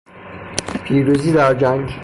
پیروزی 0.83 1.31
در 1.33 1.53
جنگ 1.53 1.91